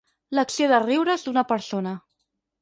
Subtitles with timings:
[0.37, 1.93] L'acció de riure's d'una persona.